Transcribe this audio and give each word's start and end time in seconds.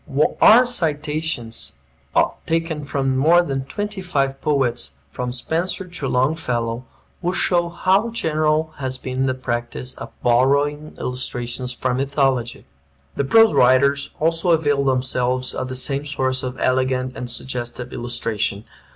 Our 0.41 0.65
citations, 0.65 1.73
taken 2.47 2.83
from 2.83 3.15
more 3.15 3.43
than 3.43 3.65
twenty 3.65 4.01
five 4.01 4.41
poets, 4.41 4.93
from 5.11 5.31
Spenser 5.31 5.85
to 5.87 6.07
Longfellow, 6.07 6.85
will 7.21 7.33
show 7.33 7.69
how 7.69 8.09
general 8.09 8.73
has 8.77 8.97
been 8.97 9.27
the 9.27 9.35
practice 9.35 9.93
of 9.93 10.09
borrowing 10.23 10.95
illustrations 10.97 11.71
from 11.73 11.97
mythology. 11.97 12.65
The 13.15 13.25
prose 13.25 13.53
writers 13.53 14.09
also 14.19 14.49
avail 14.49 14.83
themselves 14.83 15.53
of 15.53 15.67
the 15.67 15.75
same 15.75 16.07
source 16.07 16.41
of 16.41 16.59
elegant 16.59 17.15
and 17.15 17.29
suggestive 17.29 17.93
illustration. 17.93 18.65